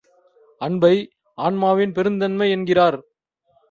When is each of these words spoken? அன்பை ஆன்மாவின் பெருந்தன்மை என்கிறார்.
அன்பை 0.61 0.93
ஆன்மாவின் 1.37 1.93
பெருந்தன்மை 1.93 2.49
என்கிறார். 2.51 2.99